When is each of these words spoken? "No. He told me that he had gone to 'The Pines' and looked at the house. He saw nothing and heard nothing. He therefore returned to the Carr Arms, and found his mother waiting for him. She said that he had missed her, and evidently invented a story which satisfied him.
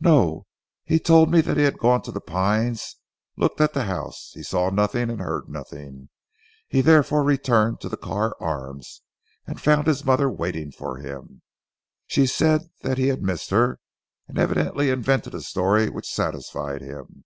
"No. 0.00 0.46
He 0.86 0.98
told 0.98 1.30
me 1.30 1.42
that 1.42 1.58
he 1.58 1.64
had 1.64 1.76
gone 1.78 2.00
to 2.00 2.10
'The 2.10 2.22
Pines' 2.22 2.96
and 3.36 3.42
looked 3.42 3.60
at 3.60 3.74
the 3.74 3.84
house. 3.84 4.30
He 4.32 4.42
saw 4.42 4.70
nothing 4.70 5.10
and 5.10 5.20
heard 5.20 5.50
nothing. 5.50 6.08
He 6.68 6.80
therefore 6.80 7.22
returned 7.22 7.78
to 7.82 7.90
the 7.90 7.98
Carr 7.98 8.34
Arms, 8.40 9.02
and 9.46 9.60
found 9.60 9.86
his 9.86 10.06
mother 10.06 10.30
waiting 10.30 10.72
for 10.72 10.96
him. 10.96 11.42
She 12.06 12.24
said 12.26 12.70
that 12.80 12.96
he 12.96 13.08
had 13.08 13.20
missed 13.20 13.50
her, 13.50 13.78
and 14.26 14.38
evidently 14.38 14.88
invented 14.88 15.34
a 15.34 15.42
story 15.42 15.90
which 15.90 16.08
satisfied 16.08 16.80
him. 16.80 17.24